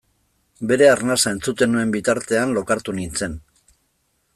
Bere 0.71 0.87
arnasa 0.93 1.35
entzuten 1.37 1.73
nuen 1.75 1.93
bitartean 1.99 2.57
lokartu 2.59 3.01
nintzen. 3.01 3.41